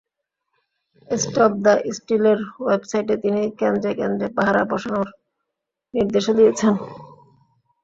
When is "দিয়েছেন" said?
6.39-6.73